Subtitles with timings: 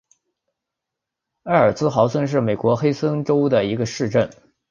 [1.43, 4.31] 埃尔茨豪森是德国黑森州的一个市镇。